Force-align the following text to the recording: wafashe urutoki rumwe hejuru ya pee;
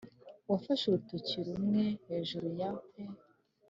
wafashe 0.49 0.83
urutoki 0.87 1.37
rumwe 1.47 1.83
hejuru 2.07 2.47
ya 2.59 2.69
pee; 2.89 3.15